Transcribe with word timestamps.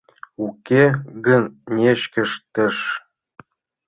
Уке 0.45 0.83
гын 1.25 1.43
нечкештеш... 1.77 2.75